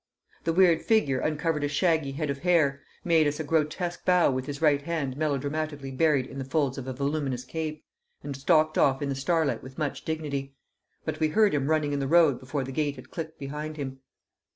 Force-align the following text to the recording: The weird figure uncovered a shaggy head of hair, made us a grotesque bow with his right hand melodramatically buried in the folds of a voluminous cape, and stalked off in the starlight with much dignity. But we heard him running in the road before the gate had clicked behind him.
The 0.45 0.53
weird 0.53 0.81
figure 0.81 1.19
uncovered 1.19 1.63
a 1.63 1.67
shaggy 1.67 2.13
head 2.13 2.31
of 2.31 2.39
hair, 2.39 2.81
made 3.03 3.27
us 3.27 3.39
a 3.39 3.43
grotesque 3.43 4.03
bow 4.03 4.31
with 4.31 4.47
his 4.47 4.59
right 4.59 4.81
hand 4.81 5.15
melodramatically 5.15 5.91
buried 5.91 6.25
in 6.25 6.39
the 6.39 6.43
folds 6.43 6.79
of 6.79 6.87
a 6.87 6.93
voluminous 6.93 7.43
cape, 7.45 7.85
and 8.23 8.35
stalked 8.35 8.79
off 8.79 9.03
in 9.03 9.09
the 9.09 9.13
starlight 9.15 9.61
with 9.61 9.77
much 9.77 10.03
dignity. 10.03 10.55
But 11.05 11.19
we 11.19 11.27
heard 11.27 11.53
him 11.53 11.67
running 11.69 11.93
in 11.93 11.99
the 11.99 12.07
road 12.07 12.39
before 12.39 12.63
the 12.63 12.71
gate 12.71 12.95
had 12.95 13.11
clicked 13.11 13.37
behind 13.37 13.77
him. 13.77 13.99